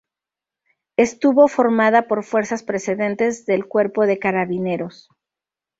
Estuvo 0.97 1.47
formada 1.47 2.07
por 2.07 2.23
fuerzas 2.23 2.63
procedentes 2.63 3.45
del 3.45 3.67
Cuerpo 3.67 4.07
de 4.07 4.17
Carabineros. 4.17 5.09